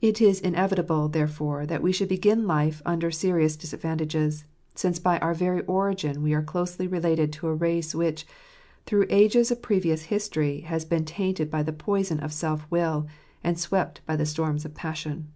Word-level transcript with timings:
It 0.00 0.18
is 0.22 0.40
inevitable, 0.40 1.10
therefore, 1.10 1.66
that 1.66 1.82
we 1.82 1.92
should 1.92 2.08
begin 2.08 2.46
life 2.46 2.80
under 2.86 3.10
serious 3.10 3.54
disadvantages, 3.54 4.46
since 4.74 4.98
by 4.98 5.18
our 5.18 5.34
very 5.34 5.60
origin 5.66 6.22
we 6.22 6.32
are 6.32 6.40
closely 6.40 6.86
related 6.86 7.34
to 7.34 7.48
a 7.48 7.54
race 7.54 7.94
which, 7.94 8.26
through 8.86 9.04
ages 9.10 9.50
of 9.50 9.60
previous 9.60 10.04
history, 10.04 10.60
has 10.60 10.86
been 10.86 11.04
tainted 11.04 11.50
by 11.50 11.62
the 11.62 11.74
poison 11.74 12.18
of 12.18 12.32
self 12.32 12.66
will, 12.70 13.08
and 13.44 13.60
swept 13.60 14.00
by 14.06 14.16
the 14.16 14.24
storms 14.24 14.64
of 14.64 14.72
passion. 14.72 15.30